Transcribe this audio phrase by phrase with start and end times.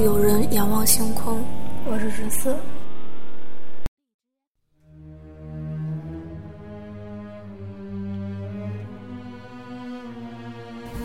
[0.00, 1.38] 有人仰望星空。
[1.86, 2.56] 我是十四。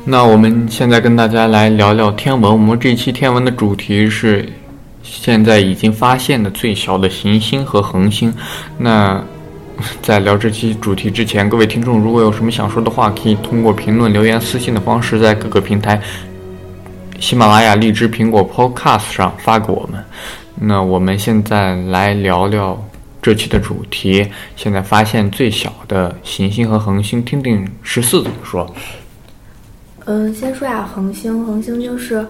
[0.06, 2.52] 那我们现在跟大家来聊聊天文。
[2.52, 4.48] 我们这期天文的主题是
[5.04, 8.34] 现在已经发现的最小的行星和恒星。
[8.78, 9.24] 那
[10.02, 16.02] 在聊这期主题之前，各位听众如果有什么想说的话，可以通过评论、留言、私信的方式，在各个平台，
[17.20, 20.04] 喜马拉雅、荔枝、苹果 Podcast 上发给我们。
[20.56, 22.82] 那我们现在来聊聊
[23.22, 28.74] 这期的主题：现在发现最小的行星和恒星，听听十四怎么说。
[30.06, 32.26] 嗯，先说下恒星，恒星就是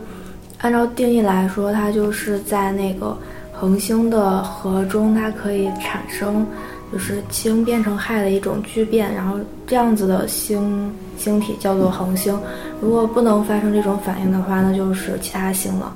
[0.58, 3.18] 按照定义来说，它就是在那个
[3.54, 6.46] 恒星的核中，它可以产生。
[6.92, 9.38] 就是氢变成氦的一种聚变，然后
[9.68, 12.36] 这样子的星星体叫做恒星。
[12.82, 15.96] 如果不能发生这种反应的话，那就是其他星了。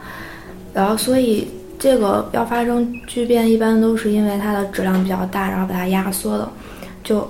[0.71, 1.47] 然后，所以
[1.79, 6.51] 这个要发生聚变，一般都是因为它的质量比较大，然后把它压缩了，
[7.03, 7.27] 就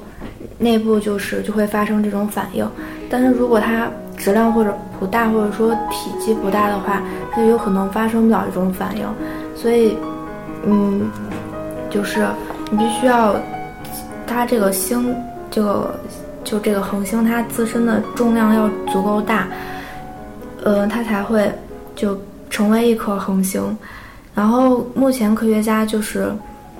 [0.57, 2.69] 内部就是就会发生这种反应。
[3.09, 9.05] 但是如果它质量或者不大，或者说体积不大的话，它就有可能发生不了这种反应。
[9.55, 9.95] 所以，
[10.65, 11.09] 嗯，
[11.89, 12.27] 就是
[12.69, 13.33] 你必须要。
[14.25, 15.15] 它这个星，
[15.51, 15.93] 这个
[16.43, 19.47] 就这个恒星，它自身的重量要足够大，
[20.63, 21.51] 呃，它才会
[21.95, 23.77] 就成为一颗恒星。
[24.35, 26.33] 然后目前科学家就是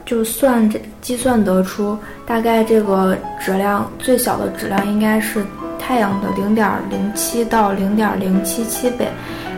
[0.06, 5.46] 就算这计算得出，大概这个质量最小的质量应该是
[5.78, 9.08] 太阳的零点零七到零点零七七倍。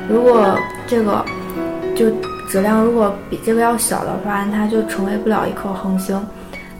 [0.09, 1.25] 如果这个
[1.95, 2.11] 就
[2.49, 6.21] 质量如果比这个要小的话，它就成为不了一颗恒星。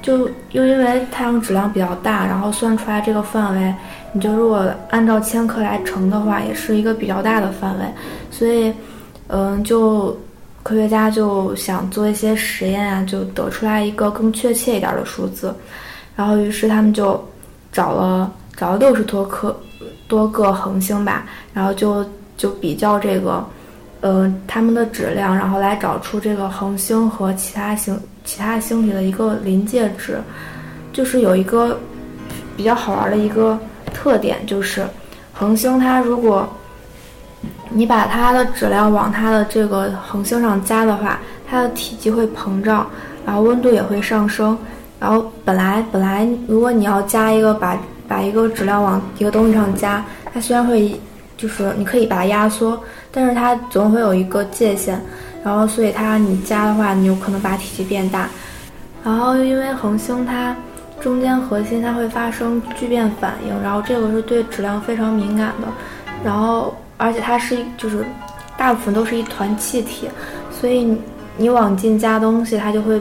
[0.06, 3.74] 就又因为太阳质量比较大，然后算出来这个范围，
[4.12, 7.86] 你就如果按照千克来乘的话，也是一个比较大的范围。
[8.30, 8.72] 所以，
[9.30, 10.16] 嗯，就
[10.62, 15.52] 科学家就想做一些实验啊，就得出来一个更确切一点的数字。
[16.16, 17.20] 然后，于是他们就
[17.72, 19.60] 找了找了六十多颗
[20.08, 22.06] 多个恒星吧，然后就
[22.38, 23.44] 就比较这个，
[24.02, 28.00] 呃，它们的质量，然后来找出这个恒星和其他星。
[28.26, 30.20] 其他星体的一个临界值，
[30.92, 31.80] 就是有一个
[32.58, 33.58] 比较好玩的一个
[33.94, 34.86] 特点，就是
[35.32, 36.48] 恒星它如果
[37.70, 42.88] 你把它的质量往它的这个恒星上加的话，它的体积会膨胀，
[43.26, 44.58] 然后温度也会上升。
[45.00, 47.78] 然后本来本来如果你要加一个把
[48.08, 50.04] 把一个质量往一个东西上加，
[50.34, 51.00] 它虽然会
[51.38, 52.82] 就是你可以把它压缩，
[53.12, 55.02] 但是它总会有一个界限。
[55.44, 58.28] 然后，所以它你加的话，你有可能把体积变大。
[59.04, 60.56] 然后，因为恒星它
[61.00, 65.68] 中间核心它会发生聚变反应，然后这个是对质量非常敏感的。
[66.24, 68.04] 然后，而且它是就是
[68.58, 70.10] 大部分都是一团气体，
[70.50, 70.98] 所以
[71.38, 73.00] 你往进加东西，它就会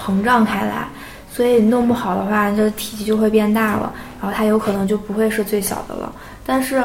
[0.00, 0.86] 膨胀开来。
[1.28, 3.92] 所以弄不好的话，这体积就会变大了，
[4.22, 6.12] 然后它有可能就不会是最小的了。
[6.46, 6.80] 但是，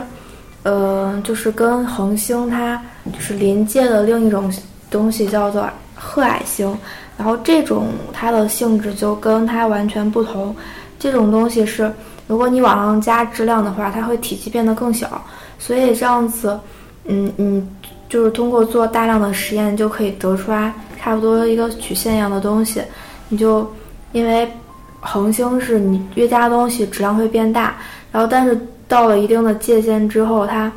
[0.63, 2.81] 呃，就是跟恒星它
[3.13, 4.51] 就是临界的另一种。
[4.91, 6.75] 东西叫做褐矮星，
[7.15, 10.55] 然后这种它的性质就跟它完全不同。
[10.97, 11.93] 这种东西是，
[12.25, 15.23] 如果你往上加质量的话，它会体积变得更小。
[15.59, 16.59] 所以这样子，
[17.05, 17.69] 嗯嗯，
[18.09, 22.81] 就是通过做大量的实验就可以得出来差不多一个曲线一样的东西。
[23.27, 23.71] 你就
[24.11, 24.51] 因为
[24.99, 27.77] 恒星是你越加东西质量会变大，
[28.11, 28.59] 然后但是
[28.89, 30.69] 到了一定的界限之后，它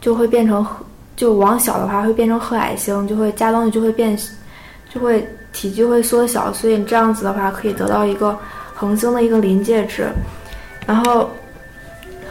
[0.00, 0.66] 就会变成。
[1.16, 4.18] 就往小的话会变成褐矮星，就会加东西就会变，
[4.88, 8.34] 就会体积会缩小，所以这样子的话可以得到一个
[8.74, 10.08] 恒星的一个临界值。
[10.86, 11.28] 然后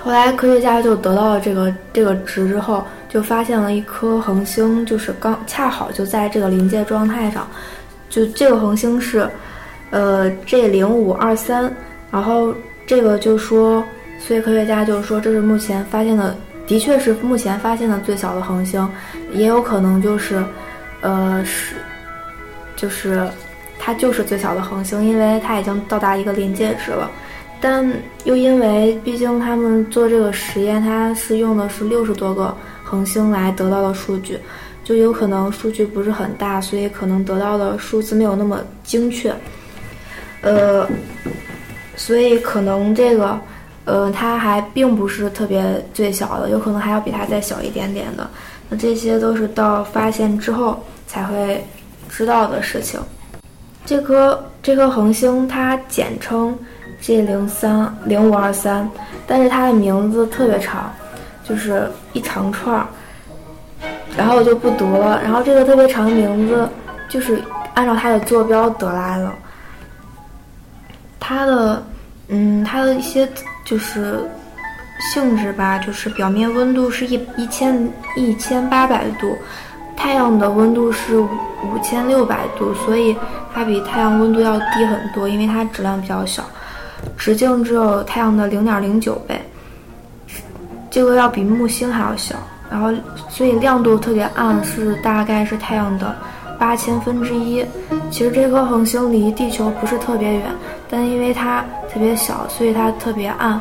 [0.03, 7.47] 后来科学家就得到了这个这个值之后，就发现了一颗恒星，就是刚恰好就在这个临界状态上。
[8.09, 9.29] 就这个恒星是
[9.91, 11.71] 呃 G 零五二三，
[12.09, 12.51] 然后
[12.87, 13.83] 这个就说，
[14.19, 16.35] 所以科学家就说这是目前发现的。
[16.67, 18.87] 的确是目前发现的最小的恒星，
[19.33, 20.43] 也有可能就是，
[21.01, 21.77] 呃，是，
[22.75, 23.27] 就是
[23.79, 27.09] 它就是最小的恒星，因为它已经到达一个临界值了。
[27.59, 27.91] 但
[28.23, 34.37] 又因为毕竟他们做这个实验，它是用的是六十多个恒星来得到的数据，
[34.83, 39.33] 就有可能数据不是很大，所以可能得到的数字没有那么精确。
[40.41, 40.87] 呃，
[41.95, 43.41] 所以可能这个。
[43.89, 48.29] 呃，它还并不是特别最小的，有可能还要比它再小一点点的。
[48.69, 51.65] 那这些都是到发现之后才会
[52.07, 52.99] 知道的事情。
[53.83, 56.55] 这颗这颗恒星它简称
[57.01, 58.87] G 零三零五二三，
[59.25, 60.93] 但是它的名字特别长，
[61.43, 62.85] 就是一长串儿。
[64.15, 65.19] 然后我就不读了。
[65.23, 66.69] 然后这个特别长的名字
[67.09, 67.41] 就是
[67.73, 69.31] 按照它的坐标得来的。
[71.19, 71.83] 它的，
[72.27, 73.27] 嗯，它的一些
[73.69, 74.27] 就是
[75.11, 79.37] 性质吧，就是表面温度是一一千一千八百度，
[79.95, 81.29] 太阳的温度是五
[81.83, 83.15] 千六百度，所以
[83.53, 86.43] 它比太阳温度要低很多，因为它质量比较小，
[87.15, 89.39] 直径只有太阳的零点零九倍，
[90.89, 92.35] 这个要比木星还要小，
[92.71, 92.91] 然后
[93.29, 96.15] 所以亮度特别暗，是大概是太阳的
[96.57, 97.63] 八千分之一。
[98.09, 100.43] 其实这颗恒星离地球不是特别远。
[100.89, 103.59] 但因为它特别小，所以它特别暗，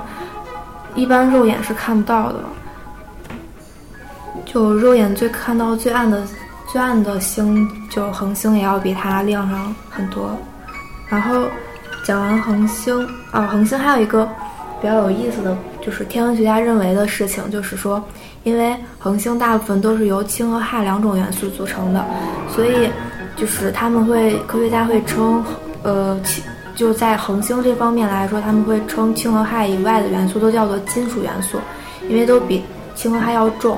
[0.94, 2.40] 一般肉眼是看不到的。
[4.44, 6.22] 就肉眼最看到最暗的
[6.70, 10.30] 最暗的星，就恒星也要比它亮上很多。
[11.08, 11.44] 然后
[12.04, 14.26] 讲完恒星啊，恒星还有一个
[14.80, 18.02] 比较有意思的就是天文学家认为的事情，就是说，
[18.42, 22.04] 因为恒星大部分都是由氢和氦两种元素组成的，
[22.50, 22.90] 所以
[23.36, 25.42] 就是他们会科学家会称
[25.82, 26.42] 呃氢。
[26.78, 31.58] 就在恒星这方面来说，他们会称氢和氦以外的元素都叫做金属元素，
[32.08, 32.62] 因为都比
[32.94, 33.76] 氢和氦要重。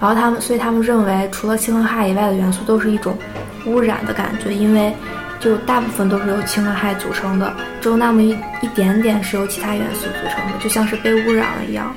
[0.00, 3.16] 然后他们，所以他们认为，除了氢和氦以外的元素都是一种
[3.64, 4.92] 污染的感觉，因为
[5.38, 11.94] 就大部分都是由氢和氦组成的，只有那么一一点点是由其他元素组成的，就像是被污染了一样。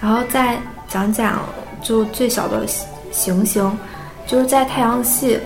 [0.00, 1.40] 然后再讲讲
[1.82, 2.64] 就最小的
[3.10, 3.76] 行星，
[4.28, 5.40] 就是在太阳系，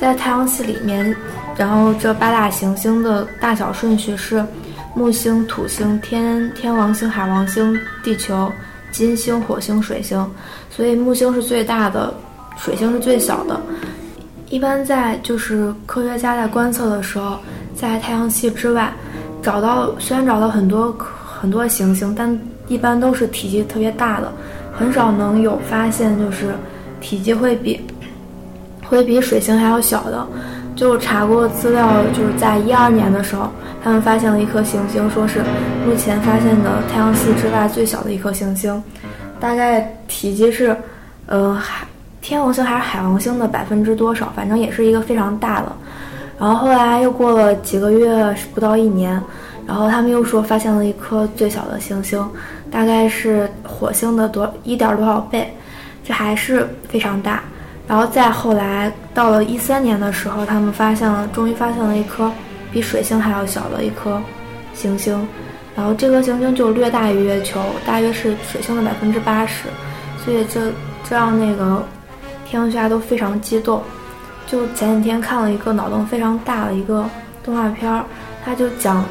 [0.00, 1.12] 在太阳系里面。
[1.58, 4.44] 然后这八大行星的大小顺序是：
[4.94, 8.50] 木星、土星、天天王星、海王星、地球、
[8.92, 10.24] 金星、火星、水星。
[10.70, 12.14] 所以木星是最大的，
[12.56, 13.60] 水星是最小的。
[14.48, 17.36] 一般在就是科学家在观测的时候，
[17.74, 18.92] 在太阳系之外
[19.42, 24.32] 找到，虽然找到很多很多行星，但一般都是体积特别大的，
[24.72, 26.54] 很少能有发现就是
[27.00, 27.80] 体积会比
[28.86, 30.24] 会比水星还要小的。
[30.78, 33.50] 就查过资料，就是在一二年的时候，
[33.82, 35.40] 他们发现了一颗行星，说是
[35.84, 38.80] 目前发现的太阳系之外最小的一颗行星，
[39.40, 40.76] 大概体积是，
[41.26, 41.84] 呃，海
[42.22, 44.32] 天王星还是海王星的百分之多少？
[44.36, 45.72] 反正也是一个非常大的。
[46.38, 49.20] 然后后来又过了几个月，不到一年，
[49.66, 52.24] 然后他们又说发现了一颗最小的行星，
[52.70, 55.52] 大概是火星的多一点多少倍，
[56.04, 57.42] 这还是非常大。
[57.88, 62.30] 然后再后来，到了一三年的时候，他们发现了，终于发现了一颗
[62.70, 64.20] 比水星还要小的一颗
[64.74, 65.26] 行星。
[65.74, 69.64] 然后这颗行星就略大于月球，大约是水星的百分之八十。
[70.22, 70.70] 所以这
[71.08, 71.82] 这让那个
[72.44, 73.82] 天文学家都非常激动。
[74.46, 77.08] 就前几天看了一个脑洞非常大的一个
[77.42, 78.04] 动画片儿，
[78.44, 79.02] 他就讲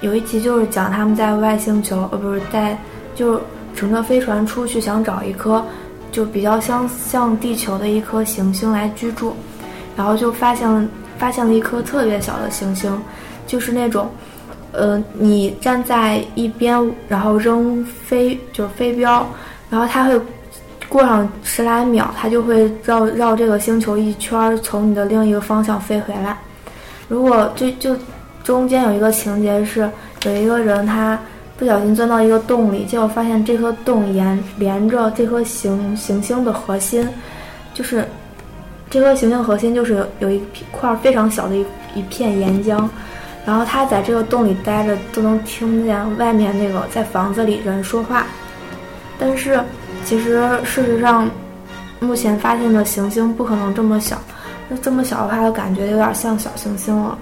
[0.00, 2.78] 有一集就是讲他们在外星球，呃，不是在
[3.14, 3.38] 就
[3.74, 5.62] 乘着飞船出去想找一颗。
[6.14, 9.34] 就比较相像地球的一颗行星来居住，
[9.96, 10.86] 然后就发现了
[11.18, 12.96] 发现了一颗特别小的行星，
[13.48, 14.08] 就是那种，
[14.70, 19.26] 呃，你站在一边，然后扔飞就是飞镖，
[19.68, 20.20] 然后它会
[20.88, 26.38] 过上十来秒，它就会绕绕这个星球一圈，从你的另一个方向飞回来。
[27.08, 27.96] 如果就就
[28.44, 29.90] 中间有一个情节是
[30.24, 31.18] 有一个人他。
[31.56, 37.08] 不小心钻到一个洞里，结果发现这颗洞沿连着这颗行行星的核心，
[37.72, 38.04] 就是
[38.90, 40.42] 这颗行星核心就是有有一
[40.72, 42.88] 块非常小的一一片岩浆，
[43.46, 48.26] 然后他在这个洞里待着都能听见外面那个在房子里人说话，
[49.18, 49.60] 但是
[50.04, 51.30] 其实事实上，
[52.00, 54.20] 目前发现的行星不可能这么小，
[54.68, 57.16] 那这么小的话，就感觉有点像小行星了。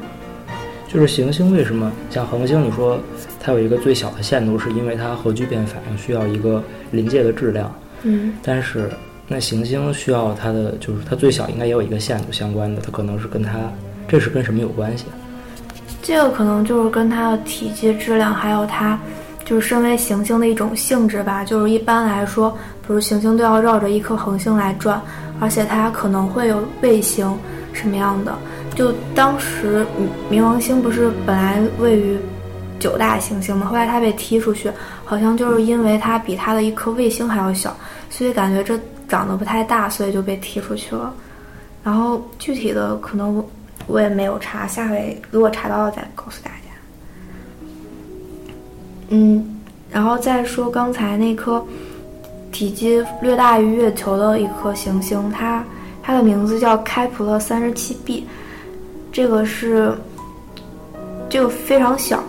[0.93, 2.63] 就是行星为什么像恒星？
[2.63, 3.01] 你说
[3.41, 7.75] 它有一个最小的限度，是因为它核聚变反应需要一个临界的质量。
[8.03, 8.35] 嗯。
[8.43, 8.91] 但是
[9.27, 13.59] 那行星需要它的，就是它最小应该也有一个限度相关的，它可能是跟它，
[14.07, 15.07] 这是跟什么有关系？
[16.03, 19.01] 这个可能就是跟它的体积、质量，还有它
[19.47, 21.43] 就是身为行星的一种性质吧。
[21.43, 22.51] 就是一般来说，
[22.87, 25.01] 比如行星都要绕着一颗恒星来转，
[25.41, 27.33] 而且它可能会有卫星
[27.73, 28.37] 什么样的。
[28.75, 29.87] 就当时
[30.31, 32.19] 冥王星不是本来位于
[32.81, 33.67] 九大行星吗？
[33.67, 34.71] 后来它被踢出去，
[35.05, 37.76] 好像就是因为它比它的一颗卫星还要小，
[38.11, 41.14] 所以感觉这长得不太大，所以就被踢出去了。
[41.85, 43.45] 然后具体的可能
[43.87, 46.57] 我也没有查，下回如果查到了再告诉大家。
[49.11, 49.61] 嗯，
[49.91, 51.62] 然后再说刚才那颗
[52.50, 55.62] 体积略大于月球的一颗行星，它
[56.02, 58.26] 它的名字叫开普勒三十七 b。
[59.12, 59.92] 这个是，
[61.28, 62.25] 这个非常小，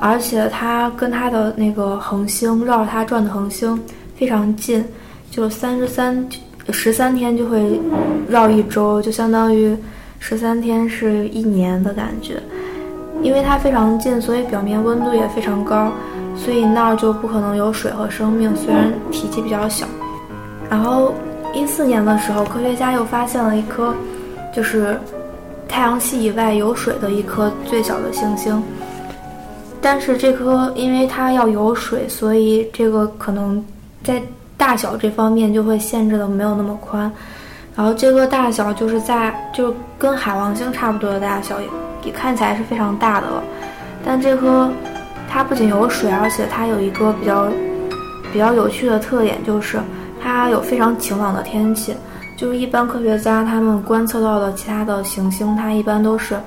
[0.00, 3.78] 而且它跟它的那个恒星绕着它转的恒星
[4.16, 4.84] 非常近，
[5.32, 6.26] 就三十三
[6.70, 7.80] 十三天就会
[8.28, 9.76] 绕一周，就相当于
[10.20, 12.34] 十三天是一年的感觉。
[13.20, 15.90] 因为它非常近，所以表面温度也非常高，
[16.36, 18.54] 所以那儿就不可能有水和生命。
[18.54, 19.88] 虽然体积比较小。
[20.70, 21.12] 然后
[21.52, 23.92] 一四年的时候，科学家又发现了一颗，
[24.54, 24.96] 就是
[25.68, 28.62] 太阳系以外有水的一颗最小的行星。
[29.80, 33.64] 但是这颗因为它要有水，所以这个可能
[34.02, 34.20] 在
[34.56, 37.10] 大小这方面就会限制的没有那么宽。
[37.76, 41.68] 然后这个大小就是在就跟海王星差不多的大小，也
[42.06, 43.40] 也看起来是非常大的了。
[44.04, 44.68] 但这颗
[45.30, 47.46] 它不仅有水，而且它有一个比较
[48.32, 49.78] 比较有趣的特点，就是
[50.20, 51.94] 它有非常晴朗的天气。
[52.38, 56.40] 就是一般科学家他们观测到的其他的行星，它一般都是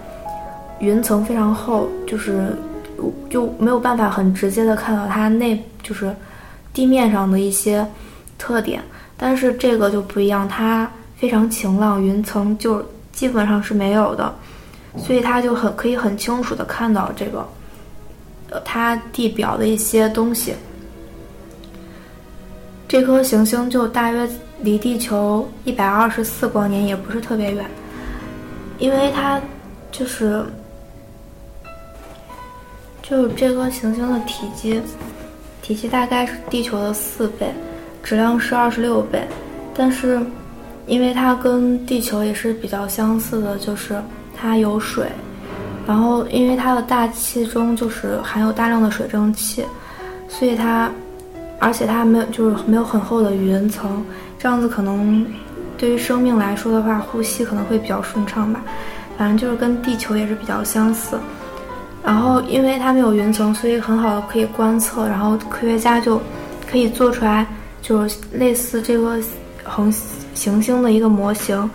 [0.80, 2.58] 云层非常厚，就是。
[3.32, 6.16] 就没有办法很直接的看到它内就是
[6.72, 7.84] 地面上的一些
[8.38, 8.80] 特点，
[9.18, 14.32] 但是这个就不一样，它非常晴朗，云层就基本上是没有的，
[15.00, 17.44] 所以它就很可以很清楚的看到这个，
[18.52, 20.54] 呃，它地表的一些东西。
[22.92, 24.30] 这颗行星就大约
[24.60, 27.66] 离地球一百二十四光年，也不是特别远，
[28.80, 29.40] 因为它
[29.94, 30.44] 就是。
[33.02, 34.82] 就是这颗行星的体积，
[35.62, 37.50] 体积大概是地球的四倍，
[38.04, 39.26] 质量是二十六倍，
[39.74, 40.22] 但是，
[40.86, 44.02] 因为它跟地球也是比较相似的，就是
[44.36, 45.08] 它有水，
[45.88, 49.64] 然后因为它的大气中就是含有大量的水蒸气，
[50.28, 50.92] 所以它，
[51.62, 54.04] 而且它没有就是没有很厚的云层，
[54.40, 55.26] 这样子可能
[55.78, 58.62] 对于生命来说的话，呼吸可能会比较顺畅吧，
[59.16, 61.20] 反正就是跟地球也是比较相似。
[62.04, 65.08] 然后，因为它没有云层，所以很好的可以观测。
[65.08, 66.20] 然后科学家就
[66.68, 67.46] 可以做出来，
[67.84, 69.20] 就是类似这个
[69.64, 69.94] 恒
[70.34, 71.70] 行星的一个模型。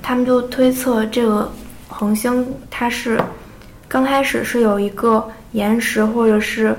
[0.00, 1.50] 他们就推测这个
[1.88, 3.20] 恒星它是
[3.88, 6.76] 刚开始是有一个岩石或者是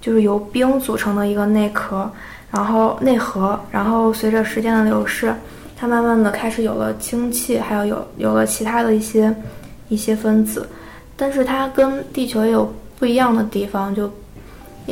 [0.00, 2.10] 就是由冰组成的一个内壳，
[2.50, 5.34] 然后内核，然后随着时间的流逝，
[5.76, 9.34] 它慢慢的开始有了氢气，还有有有了其他的一些
[9.88, 10.68] 一些分子。
[11.16, 14.10] 但是它跟地球也有不一样的地方，就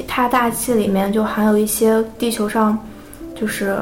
[0.06, 2.78] 它大气里面就含有一些地球上
[3.34, 3.78] 就是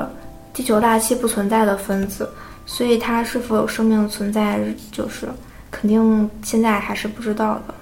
[0.54, 2.30] 地球大气不存在的分子，
[2.64, 4.60] 所以它是否有生命存在，
[4.92, 5.26] 就是
[5.70, 7.74] 肯定现在还是不知道的。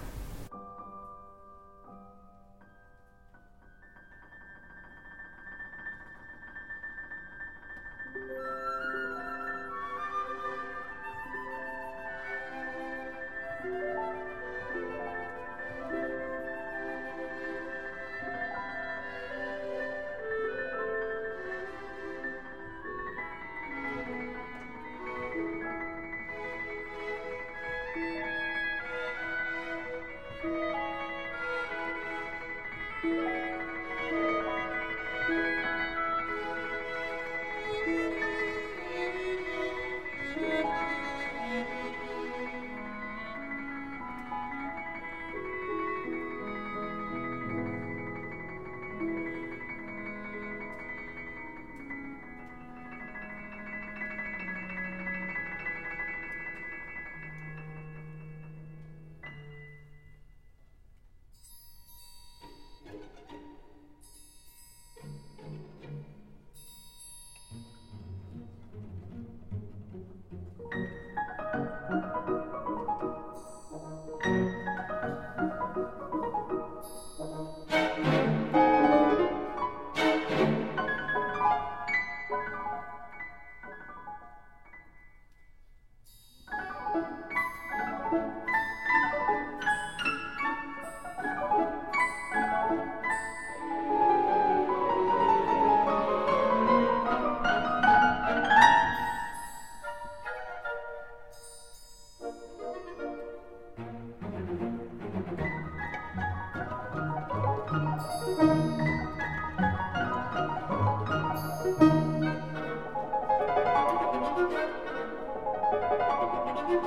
[116.67, 116.83] Thank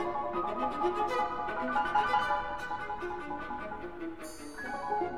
[5.01, 5.16] you.